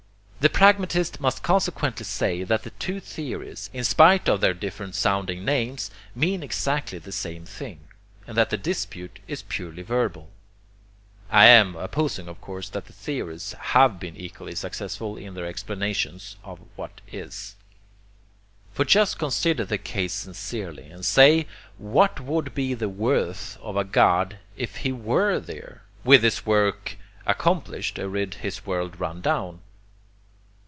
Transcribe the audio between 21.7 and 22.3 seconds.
what